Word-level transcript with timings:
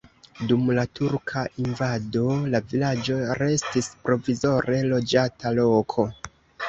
Dum 0.51 0.69
la 0.77 0.85
turka 0.99 1.43
invado 1.63 2.23
la 2.55 2.61
vilaĝo 2.71 3.17
restis 3.43 3.91
provizore 4.09 4.81
loĝata 4.95 5.53
loko. 5.61 6.09